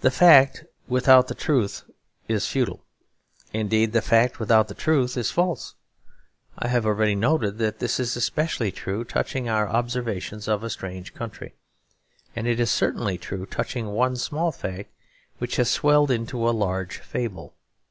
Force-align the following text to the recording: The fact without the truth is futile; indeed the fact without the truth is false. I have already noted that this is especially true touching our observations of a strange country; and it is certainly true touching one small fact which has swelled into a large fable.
The 0.00 0.10
fact 0.10 0.64
without 0.88 1.28
the 1.28 1.34
truth 1.34 1.82
is 2.26 2.48
futile; 2.48 2.82
indeed 3.52 3.92
the 3.92 4.00
fact 4.00 4.40
without 4.40 4.68
the 4.68 4.74
truth 4.74 5.14
is 5.14 5.30
false. 5.30 5.74
I 6.58 6.68
have 6.68 6.86
already 6.86 7.14
noted 7.14 7.58
that 7.58 7.78
this 7.78 8.00
is 8.00 8.16
especially 8.16 8.72
true 8.72 9.04
touching 9.04 9.46
our 9.46 9.68
observations 9.68 10.48
of 10.48 10.64
a 10.64 10.70
strange 10.70 11.12
country; 11.12 11.54
and 12.34 12.46
it 12.46 12.58
is 12.58 12.70
certainly 12.70 13.18
true 13.18 13.44
touching 13.44 13.88
one 13.88 14.16
small 14.16 14.52
fact 14.52 14.88
which 15.36 15.56
has 15.56 15.68
swelled 15.70 16.10
into 16.10 16.48
a 16.48 16.56
large 16.56 16.96
fable. 16.96 17.52